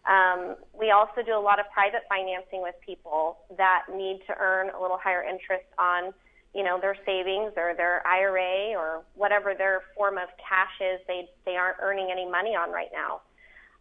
[0.06, 4.70] Um, we also do a lot of private financing with people that need to earn
[4.70, 6.14] a little higher interest on,
[6.54, 11.28] you know, their savings or their IRA or whatever their form of cash is they,
[11.44, 13.20] they aren't earning any money on right now.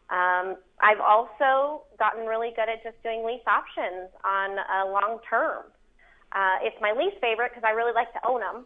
[0.09, 5.65] Um, I've also gotten really good at just doing lease options on a long term.
[6.31, 8.65] Uh, it's my least favorite because I really like to own them,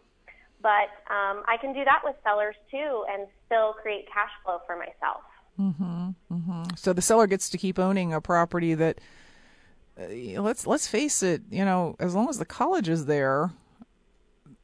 [0.60, 4.76] but um, I can do that with sellers too and still create cash flow for
[4.76, 5.24] myself.
[5.58, 6.10] Mm-hmm,
[6.64, 6.76] mm-hmm.
[6.76, 9.00] So the seller gets to keep owning a property that,
[10.00, 13.50] uh, let's let's face it, you know, as long as the college is there,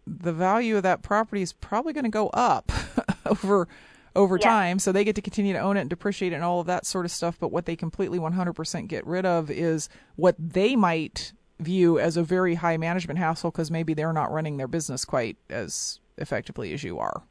[0.07, 2.71] the value of that property is probably going to go up
[3.27, 3.69] over
[4.15, 4.79] over time.
[4.79, 6.87] So they get to continue to own it and depreciate it and all of that
[6.87, 7.37] sort of stuff.
[7.39, 12.23] But what they completely 100% get rid of is what they might view as a
[12.23, 16.83] very high management hassle because maybe they're not running their business quite as effectively as
[16.83, 17.23] you are.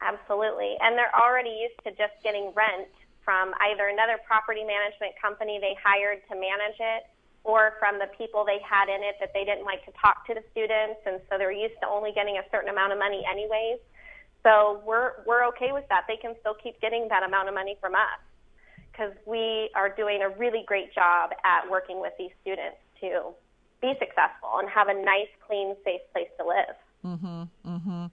[0.00, 0.76] Absolutely.
[0.80, 2.88] And they're already used to just getting rent
[3.26, 7.10] from either another property management company they hired to manage it
[7.42, 10.32] or from the people they had in it that they didn't like to talk to
[10.32, 13.82] the students and so they're used to only getting a certain amount of money anyways.
[14.46, 16.06] So we're we're okay with that.
[16.06, 18.22] They can still keep getting that amount of money from us
[18.90, 23.34] because we are doing a really great job at working with these students to
[23.82, 26.76] be successful and have a nice, clean, safe place to live.
[27.04, 27.48] Mhm.
[27.66, 28.10] Mhm.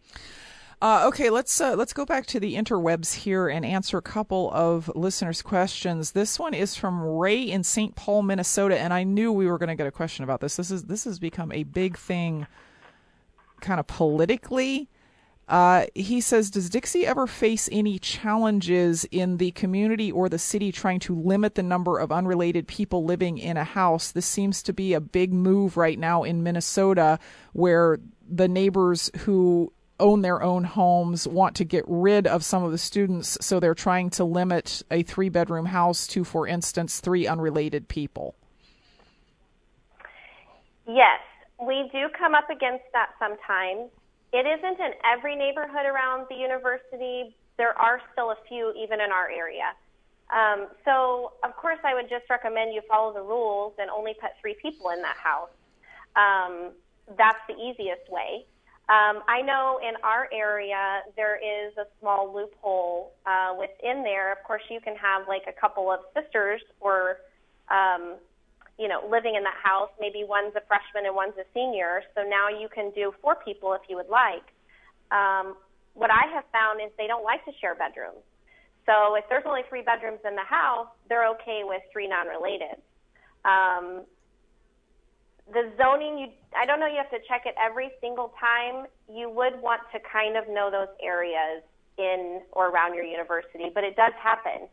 [0.83, 4.51] Uh, okay, let's uh, let's go back to the interwebs here and answer a couple
[4.51, 6.11] of listeners' questions.
[6.11, 7.95] This one is from Ray in St.
[7.95, 10.57] Paul, Minnesota, and I knew we were going to get a question about this.
[10.57, 12.47] This is this has become a big thing,
[13.61, 14.89] kind of politically.
[15.47, 20.73] Uh, he says, Does Dixie ever face any challenges in the community or the city
[20.73, 24.11] trying to limit the number of unrelated people living in a house?
[24.11, 27.19] This seems to be a big move right now in Minnesota
[27.53, 29.71] where the neighbors who
[30.03, 33.73] own their own homes want to get rid of some of the students, so they're
[33.73, 38.35] trying to limit a three bedroom house to, for instance, three unrelated people.
[40.85, 41.21] Yes,
[41.65, 43.89] we do come up against that sometimes.
[44.33, 47.35] It isn't in every neighborhood around the university.
[47.57, 49.71] There are still a few, even in our area.
[50.33, 54.31] Um, so, of course, I would just recommend you follow the rules and only put
[54.41, 55.53] three people in that house.
[56.15, 56.71] Um,
[57.17, 58.45] that's the easiest way.
[58.93, 64.31] Um, I know in our area there is a small loophole uh, within there.
[64.31, 67.17] Of course, you can have like a couple of sisters or,
[67.73, 68.17] um,
[68.77, 69.89] you know, living in that house.
[69.99, 72.03] Maybe one's a freshman and one's a senior.
[72.13, 74.45] So now you can do four people if you would like.
[75.09, 75.57] Um,
[75.95, 78.21] what I have found is they don't like to share bedrooms.
[78.85, 82.77] So if there's only three bedrooms in the house, they're okay with three non-related.
[83.41, 84.05] Um,
[85.51, 86.27] the zoning, you,
[86.57, 88.85] I don't know, you have to check it every single time.
[89.09, 91.63] You would want to kind of know those areas
[91.97, 94.67] in or around your university, but it does happen.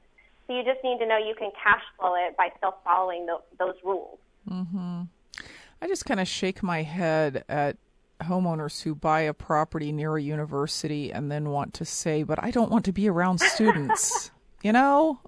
[0.46, 3.38] So you just need to know you can cash flow it by still following the,
[3.58, 4.18] those rules.
[4.48, 5.02] Mm-hmm.
[5.82, 7.76] I just kind of shake my head at
[8.22, 12.50] homeowners who buy a property near a university and then want to say, but I
[12.50, 14.30] don't want to be around students.
[14.62, 15.20] you know,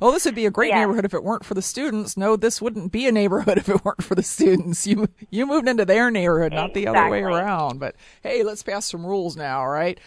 [0.00, 0.78] oh, this would be a great yes.
[0.78, 2.16] neighborhood if it weren't for the students.
[2.16, 4.86] No, this wouldn't be a neighborhood if it weren't for the students.
[4.86, 6.84] You you moved into their neighborhood, not exactly.
[6.84, 7.80] the other way around.
[7.80, 9.98] But hey, let's pass some rules now, right?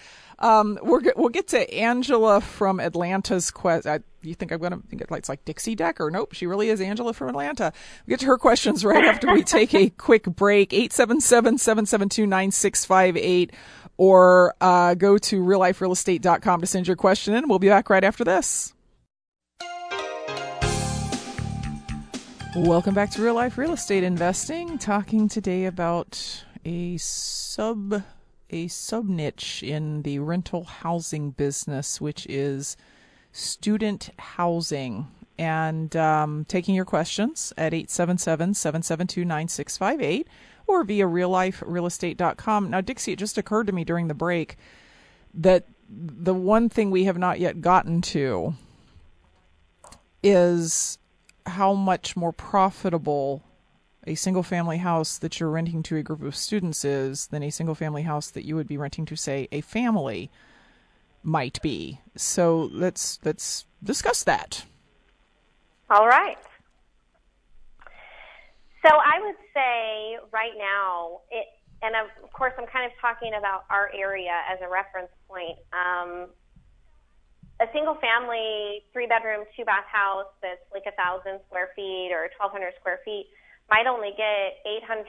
[0.41, 4.03] Um, we're we'll get to Angela from Atlanta's question.
[4.23, 6.09] You think I'm going to think it's like Dixie Decker?
[6.11, 7.71] Nope, she really is Angela from Atlanta.
[8.05, 10.69] We'll get to her questions right after we take a quick break.
[10.71, 13.51] 877-772-9658
[13.97, 17.47] or uh, go to realliferealestate.com to send your question in.
[17.47, 18.73] We'll be back right after this.
[22.55, 24.77] Welcome back to Real Life Real Estate Investing.
[24.77, 28.03] Talking today about a sub
[28.49, 32.75] a sub niche in the rental housing business, which is
[33.31, 35.07] student housing.
[35.37, 40.27] And um, taking your questions at 877 772 9658
[40.67, 42.69] or via realliferealestate.com.
[42.69, 44.57] Now, Dixie, it just occurred to me during the break
[45.33, 48.55] that the one thing we have not yet gotten to
[50.21, 50.97] is
[51.45, 53.43] how much more profitable
[54.07, 57.51] a single family house that you're renting to a group of students is than a
[57.51, 60.31] single family house that you would be renting to say a family
[61.23, 61.99] might be.
[62.15, 64.65] So let's let's discuss that.
[65.89, 66.37] All right.
[68.83, 71.45] So I would say right now, it,
[71.83, 75.59] and of course, I'm kind of talking about our area as a reference point.
[75.73, 76.29] Um,
[77.61, 82.25] a single family, three bedroom, two bath house that's like a thousand square feet or
[82.41, 83.29] 1,200 square feet
[83.69, 85.05] might only get $800,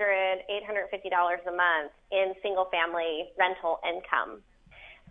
[0.46, 4.44] $850 a month in single family rental income.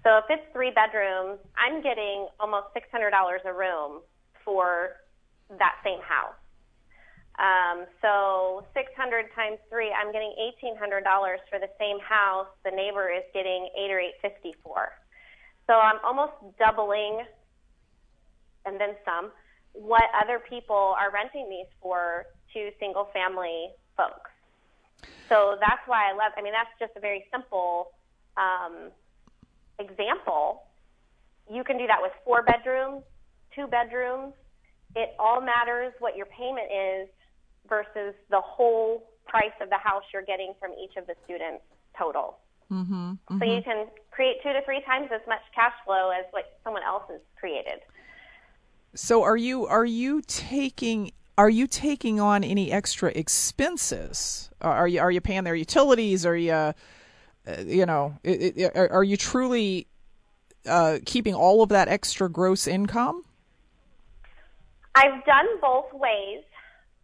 [0.06, 4.02] So if it's three bedrooms, I'm getting almost $600 a room
[4.46, 5.02] for
[5.58, 6.38] that same house.
[7.42, 10.78] Um, so 600 times three, I'm getting $1,800
[11.50, 12.48] for the same house.
[12.64, 14.94] The neighbor is getting eight or 850 for.
[15.72, 17.24] So I'm almost doubling,
[18.66, 19.32] and then some,
[19.72, 24.32] what other people are renting these for to single family folks.
[25.30, 26.34] So that's why I love.
[26.36, 27.92] I mean, that's just a very simple
[28.36, 28.92] um,
[29.80, 30.64] example.
[31.50, 33.04] You can do that with four bedrooms,
[33.56, 34.34] two bedrooms.
[34.98, 37.08] It all matters what your payment is
[37.70, 41.64] versus the whole price of the house you're getting from each of the students
[41.98, 42.40] total.
[42.70, 43.40] Mm-hmm, mm-hmm.
[43.40, 46.84] So you can create two to three times as much cash flow as what someone
[46.84, 47.80] else has created.
[48.94, 54.50] So are you are you taking are you taking on any extra expenses?
[54.62, 56.26] Are you are you paying their utilities?
[56.26, 56.74] Are you uh,
[57.66, 59.88] you know it, it, are you truly
[60.68, 63.24] uh, keeping all of that extra gross income?
[64.94, 66.44] I've done both ways.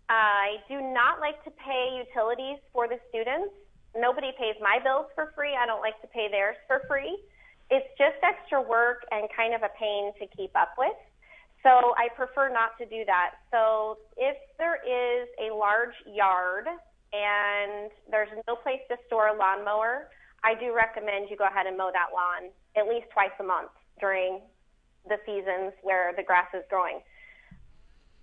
[0.10, 3.53] I do not like to pay utilities for the students.
[3.98, 5.58] Nobody pays my bills for free.
[5.58, 7.18] I don't like to pay theirs for free.
[7.70, 10.95] It's just extra work and kind of a pain to keep up with.
[11.64, 13.41] So I prefer not to do that.
[13.52, 16.70] So if there is a large yard
[17.12, 20.08] and there's no place to store a lawnmower,
[20.43, 23.74] I do recommend you go ahead and mow that lawn at least twice a month
[24.00, 24.39] during
[25.10, 27.02] the seasons where the grass is growing.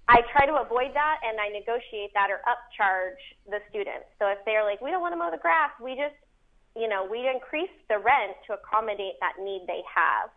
[0.09, 4.05] I try to avoid that and I negotiate that or upcharge the students.
[4.21, 6.17] So if they're like, we don't want to mow the grass, we just,
[6.77, 10.29] you know, we increase the rent to accommodate that need they have.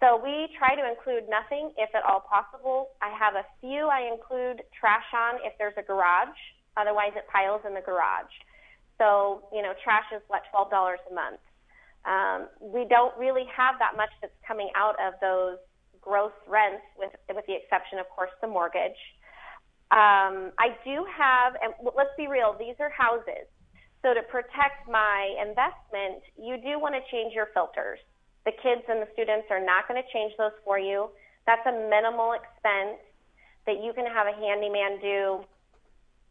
[0.00, 2.96] So we try to include nothing if at all possible.
[3.04, 6.40] I have a few I include trash on if there's a garage.
[6.80, 8.32] Otherwise it piles in the garage.
[8.96, 11.40] So, you know, trash is what, $12 a month.
[12.08, 15.60] Um, we don't really have that much that's coming out of those
[16.00, 18.98] gross rents, with with the exception, of course, the mortgage.
[19.90, 23.50] Um, I do have, and let's be real, these are houses.
[24.02, 27.98] So to protect my investment, you do want to change your filters.
[28.46, 31.10] The kids and the students are not going to change those for you.
[31.44, 33.02] That's a minimal expense
[33.66, 35.44] that you can have a handyman do,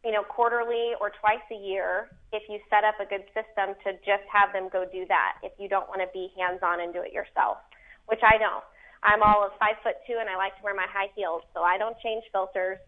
[0.02, 3.94] you know, quarterly or twice a year if you set up a good system to
[4.02, 6.96] just have them go do that if you don't want to be hands on and
[6.96, 7.60] do it yourself,
[8.08, 8.64] which I don't.
[9.02, 11.62] I'm all of five foot two and I like to wear my high heels, so
[11.62, 12.78] I don't change filters.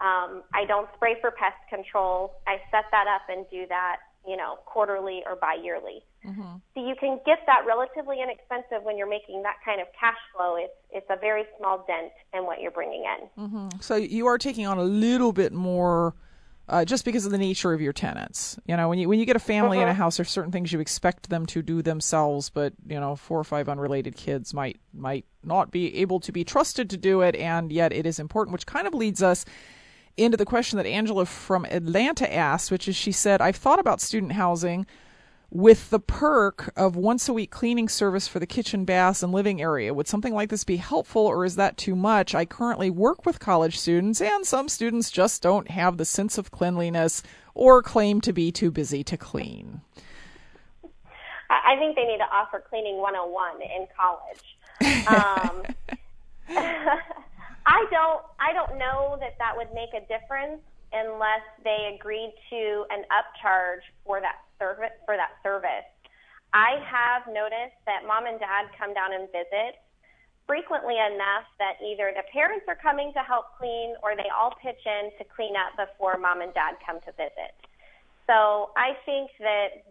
[0.00, 2.34] Um, I don't spray for pest control.
[2.46, 3.96] I set that up and do that,
[4.28, 6.02] you know, quarterly or bi-yearly.
[6.24, 6.56] Mm-hmm.
[6.74, 10.56] So you can get that relatively inexpensive when you're making that kind of cash flow.
[10.56, 13.44] It's it's a very small dent in what you're bringing in.
[13.44, 13.80] Mm-hmm.
[13.80, 16.14] So you are taking on a little bit more
[16.68, 18.58] uh, just because of the nature of your tenants.
[18.66, 19.82] You know, when you when you get a family uh-huh.
[19.82, 20.02] in a uh-huh.
[20.04, 23.44] house, there's certain things you expect them to do themselves, but you know, four or
[23.44, 27.70] five unrelated kids might might not be able to be trusted to do it, and
[27.70, 28.52] yet it is important.
[28.52, 29.44] Which kind of leads us
[30.16, 34.00] into the question that Angela from Atlanta asked, which is she said, "I've thought about
[34.00, 34.86] student housing."
[35.50, 39.60] With the perk of once a week cleaning service for the kitchen, baths, and living
[39.60, 39.94] area.
[39.94, 42.34] Would something like this be helpful or is that too much?
[42.34, 46.50] I currently work with college students, and some students just don't have the sense of
[46.50, 47.22] cleanliness
[47.54, 49.80] or claim to be too busy to clean.
[51.48, 54.56] I think they need to offer cleaning 101 in college.
[55.06, 55.62] Um,
[57.66, 58.22] I don't.
[58.38, 60.60] I don't know that that would make a difference
[60.92, 65.86] unless they agreed to an upcharge for that service for that service.
[66.54, 69.82] I have noticed that mom and dad come down and visit
[70.46, 74.80] frequently enough that either the parents are coming to help clean or they all pitch
[74.86, 77.52] in to clean up before mom and dad come to visit.
[78.30, 79.82] So I think that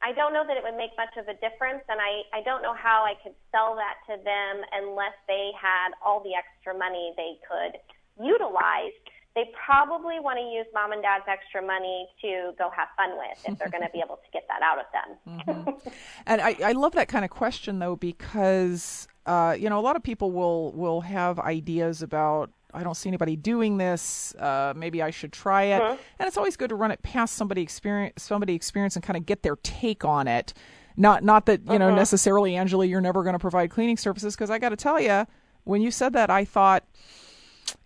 [0.00, 2.62] I don't know that it would make much of a difference, and I, I don't
[2.62, 7.12] know how I could sell that to them unless they had all the extra money
[7.18, 7.76] they could
[8.16, 8.94] utilize
[9.38, 13.38] they probably want to use mom and dad's extra money to go have fun with
[13.46, 15.46] if they're going to be able to get that out of them.
[15.46, 15.88] mm-hmm.
[16.26, 19.94] And I, I love that kind of question though because uh, you know a lot
[19.94, 24.34] of people will will have ideas about I don't see anybody doing this.
[24.34, 25.80] Uh, maybe I should try it.
[25.80, 26.02] Mm-hmm.
[26.18, 29.24] And it's always good to run it past somebody experience somebody experience and kind of
[29.24, 30.52] get their take on it.
[30.96, 31.96] Not not that you know mm-hmm.
[31.96, 35.26] necessarily Angela, you're never going to provide cleaning services because I got to tell you,
[35.62, 36.84] when you said that, I thought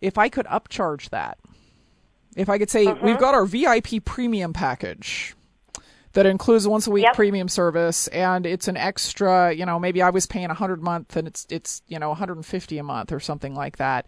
[0.00, 1.38] if I could upcharge that,
[2.36, 3.04] if I could say Mm-hmm.
[3.06, 5.34] we've got our VIP premium package
[6.14, 7.14] that includes once a week Yep.
[7.14, 11.16] premium service and it's an extra, you know, maybe I was paying 100 a month
[11.16, 14.06] and it's it's, you know, 150 a month or something like that.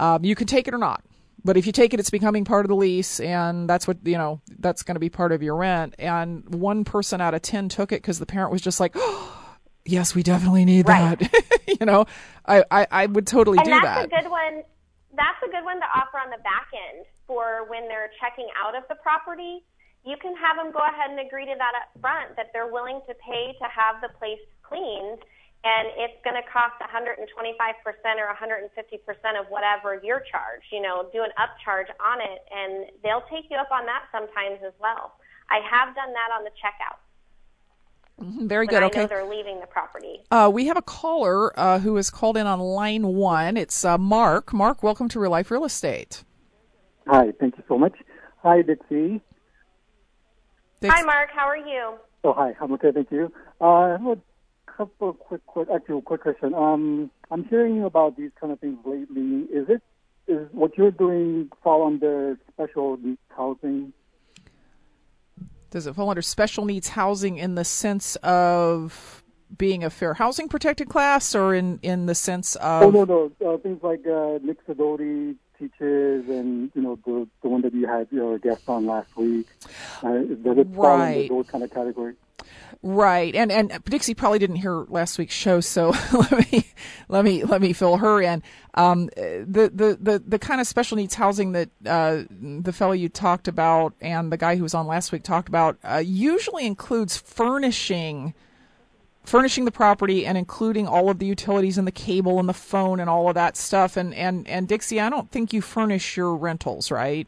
[0.00, 1.02] Um, you can take it or not.
[1.44, 4.18] But if you take it, it's becoming part of the lease, and that's what you
[4.18, 4.40] know.
[4.58, 5.94] That's going to be part of your rent.
[5.96, 9.46] And one person out of ten took it because the parent was just like, oh,
[9.84, 11.16] "Yes, we definitely need Right.
[11.20, 12.06] that." you know,
[12.46, 14.06] I, I I would totally and do that's that.
[14.06, 14.64] a good one.
[15.16, 18.76] That's a good one to offer on the back end for when they're checking out
[18.76, 19.64] of the property.
[20.04, 23.00] You can have them go ahead and agree to that up front that they're willing
[23.08, 25.24] to pay to have the place cleaned,
[25.64, 28.68] and it's going to cost 125% or 150%
[29.40, 30.62] of whatever your charge.
[30.70, 34.60] You know, do an upcharge on it, and they'll take you up on that sometimes
[34.62, 35.16] as well.
[35.48, 37.00] I have done that on the checkout
[38.20, 38.82] Very when good.
[38.82, 39.00] I Okay.
[39.02, 40.22] know they're leaving the property.
[40.30, 43.56] Uh, we have a caller uh, who has called in on line one.
[43.56, 44.52] It's uh, Mark.
[44.52, 46.24] Mark, welcome to Real Life Real Estate.
[47.06, 47.92] Hi, thank you so much.
[48.42, 49.20] Hi, Dixie.
[50.80, 51.28] Dix- Hi, Mark.
[51.34, 51.94] How are you?
[52.24, 52.54] Oh, hi.
[52.60, 53.32] I'm okay, thank you.
[53.60, 54.18] Uh, I have a
[54.76, 56.54] couple of quick, quick, actually, quick question.
[56.54, 59.42] Um, I'm hearing about these kind of things lately.
[59.52, 59.82] Is it
[60.28, 63.92] is what you're doing fall under special needs housing?
[65.70, 69.22] Does it fall under special needs housing in the sense of
[69.56, 72.82] being a fair housing protected class, or in in the sense of?
[72.82, 73.04] Oh no,
[73.40, 77.74] no, uh, things like uh, Nick Sidoti teaches, and you know the the one that
[77.74, 79.46] you had your guest on last week.
[80.02, 81.16] Uh, does it fall Right.
[81.16, 82.16] under those kind of categories?
[82.82, 86.66] Right, and and Dixie probably didn't hear last week's show, so let me
[87.08, 88.42] let me let me fill her in.
[88.74, 93.08] Um, the the the the kind of special needs housing that uh, the fellow you
[93.08, 97.16] talked about and the guy who was on last week talked about uh, usually includes
[97.16, 98.34] furnishing
[99.26, 103.00] furnishing the property and including all of the utilities and the cable and the phone
[103.00, 103.96] and all of that stuff.
[103.96, 107.26] And and and Dixie, I don't think you furnish your rentals, right?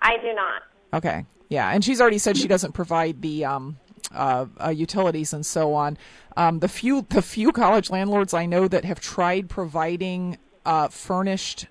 [0.00, 0.62] I do not.
[0.92, 1.24] Okay.
[1.50, 3.76] Yeah, and she's already said she doesn't provide the um,
[4.14, 5.98] uh, uh, utilities and so on.
[6.36, 11.66] Um, the few the few college landlords I know that have tried providing uh, furnished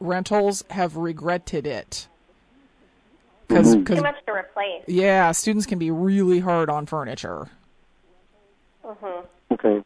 [0.00, 2.08] rentals have regretted it.
[3.46, 4.82] Because Too much to replace.
[4.88, 7.48] yeah, students can be really hard on furniture.
[8.84, 9.82] Okay.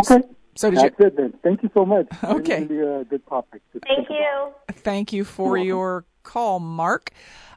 [0.00, 0.22] Okay.
[0.54, 1.06] So did That's you?
[1.06, 1.32] it then.
[1.42, 2.06] Thank you so much.
[2.24, 2.62] Okay.
[2.64, 3.62] Really, really a good topic.
[3.72, 4.18] Thank think about.
[4.18, 4.74] you.
[4.74, 7.12] Thank you for your call, Mark.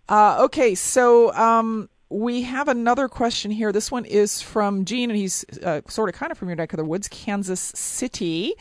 [0.10, 3.72] Uh, okay, so um, we have another question here.
[3.72, 6.74] This one is from Gene, and he's uh, sort of kind of from your neck
[6.74, 8.56] of the woods, Kansas City.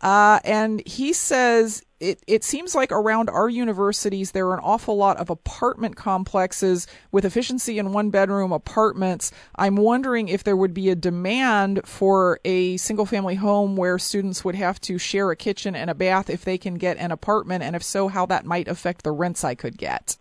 [0.00, 4.96] Uh, and he says it, it seems like around our universities there are an awful
[4.96, 9.30] lot of apartment complexes with efficiency in one bedroom apartments.
[9.56, 14.42] I'm wondering if there would be a demand for a single family home where students
[14.42, 17.62] would have to share a kitchen and a bath if they can get an apartment,
[17.62, 20.16] and if so, how that might affect the rents I could get.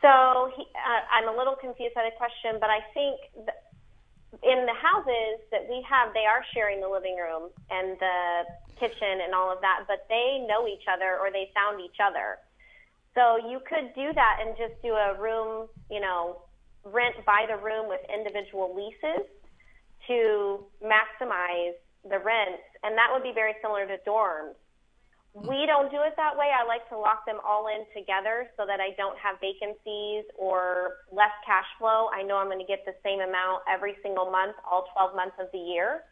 [0.00, 3.20] So he, uh, I'm a little confused by the question, but I think
[4.42, 8.44] in the houses that we have, they are sharing the living room and the
[8.78, 12.38] kitchen and all of that, but they know each other or they found each other.
[13.14, 16.42] So you could do that and just do a room, you know,
[16.84, 19.26] rent by the room with individual leases
[20.06, 21.76] to maximize
[22.08, 24.56] the rents, and that would be very similar to dorms.
[25.32, 26.50] We don't do it that way.
[26.50, 31.06] I like to lock them all in together so that I don't have vacancies or
[31.12, 32.08] less cash flow.
[32.12, 35.36] I know I'm going to get the same amount every single month, all 12 months
[35.38, 36.02] of the year.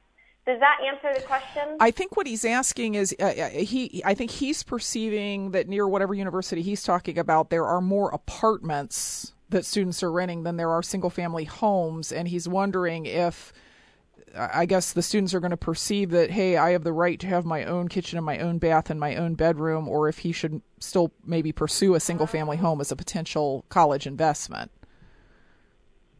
[0.46, 1.76] Does that answer the question?
[1.78, 4.00] I think what he's asking is uh, uh, he.
[4.02, 9.34] I think he's perceiving that near whatever university he's talking about, there are more apartments
[9.50, 13.52] that students are renting than there are single family homes, and he's wondering if.
[14.36, 17.26] I guess the students are going to perceive that, hey, I have the right to
[17.26, 20.32] have my own kitchen and my own bath and my own bedroom, or if he
[20.32, 22.60] should still maybe pursue a single family mm.
[22.60, 24.70] home as a potential college investment.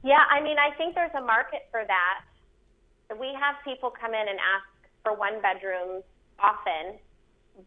[0.03, 2.21] Yeah, I mean, I think there's a market for that.
[3.19, 4.67] We have people come in and ask
[5.03, 6.05] for one bedrooms
[6.39, 6.99] often,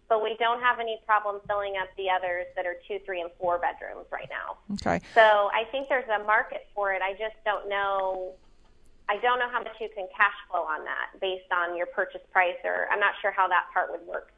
[0.07, 3.29] but we don't have any problem filling up the others that are two, three, and
[3.39, 4.57] four bedrooms right now.
[4.75, 5.03] Okay.
[5.13, 7.01] So I think there's a market for it.
[7.01, 8.33] I just don't know.
[9.12, 12.22] I don't know how much you can cash flow on that based on your purchase
[12.32, 14.32] price, or I'm not sure how that part would work.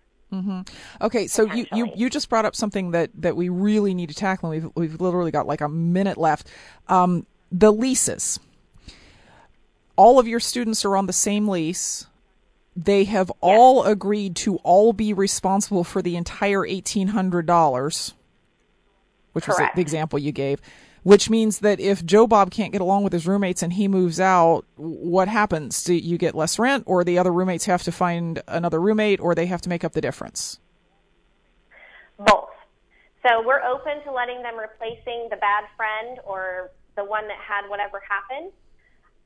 [1.00, 4.16] Okay, so you, you, you just brought up something that, that we really need to
[4.16, 4.50] tackle.
[4.50, 6.48] and We've we've literally got like a minute left.
[6.88, 8.40] Um, the leases.
[9.96, 12.08] All of your students are on the same lease.
[12.76, 18.16] They have all agreed to all be responsible for the entire eighteen hundred dollars,
[19.34, 20.60] which was the example you gave.
[21.04, 24.20] Which means that if Joe Bob can't get along with his roommates and he moves
[24.20, 25.84] out, what happens?
[25.84, 29.36] Do you get less rent, or the other roommates have to find another roommate, or
[29.36, 30.60] they have to make up the difference?
[32.18, 32.50] Both.
[33.26, 37.70] So we're open to letting them replacing the bad friend or the one that had
[37.70, 38.52] whatever happened.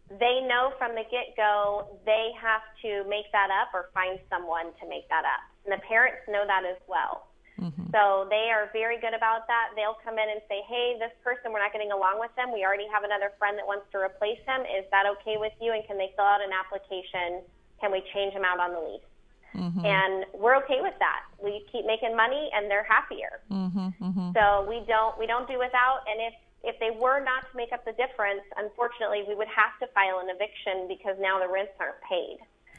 [0.10, 4.68] They know from the get go they have to make that up or find someone
[4.82, 5.44] to make that up.
[5.66, 7.27] And the parents know that as well.
[7.58, 7.90] Mm-hmm.
[7.90, 9.74] So they are very good about that.
[9.74, 12.54] They'll come in and say, hey, this person, we're not getting along with them.
[12.54, 14.62] We already have another friend that wants to replace them.
[14.66, 15.74] Is that okay with you?
[15.74, 17.42] And can they fill out an application?
[17.82, 19.10] Can we change him out on the lease?
[19.58, 19.86] Mm-hmm.
[19.86, 21.26] And we're okay with that.
[21.42, 23.42] We keep making money, and they're happier.
[23.50, 24.30] Mm-hmm, mm-hmm.
[24.38, 26.06] So we don't we don't do without.
[26.06, 29.74] And if if they were not to make up the difference, unfortunately, we would have
[29.82, 32.38] to file an eviction because now the rents aren't paid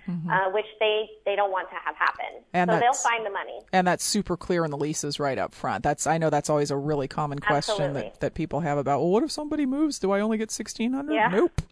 [0.08, 0.30] mm-hmm.
[0.30, 2.42] uh, which they they don't want to have happen.
[2.52, 3.60] And so they'll find the money.
[3.72, 5.82] And that's super clear in the leases right up front.
[5.82, 9.00] That's I know that's always a really common question that, that people have about.
[9.00, 9.98] Well, what if somebody moves?
[9.98, 11.14] Do I only get sixteen hundred?
[11.14, 11.28] Yeah.
[11.28, 11.62] Nope.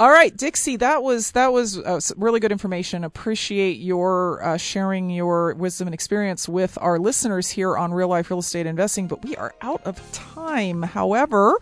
[0.00, 3.04] All right, Dixie, that was that was uh, really good information.
[3.04, 8.30] Appreciate your uh, sharing your wisdom and experience with our listeners here on Real Life
[8.30, 9.06] Real Estate Investing.
[9.06, 10.82] But we are out of time.
[10.82, 11.58] However.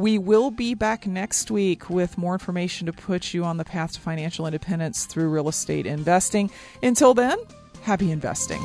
[0.00, 3.92] We will be back next week with more information to put you on the path
[3.92, 6.50] to financial independence through real estate investing.
[6.82, 7.38] Until then,
[7.82, 8.62] happy investing.